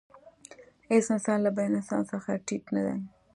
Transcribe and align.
هېڅ 0.89 1.05
انسان 1.13 1.37
له 1.45 1.49
بل 1.55 1.67
انسان 1.79 2.01
څخه 2.11 2.31
ټیټ 2.47 2.63
نه 2.75 2.81
دی. 2.85 2.97